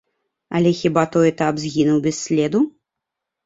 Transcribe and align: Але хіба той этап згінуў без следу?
Але 0.59 0.71
хіба 0.79 1.03
той 1.17 1.31
этап 1.33 1.55
згінуў 1.67 2.03
без 2.09 2.15
следу? 2.25 2.67